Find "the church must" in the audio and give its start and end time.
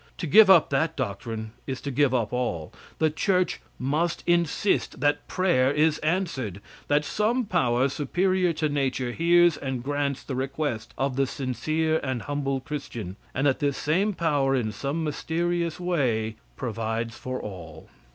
2.97-4.23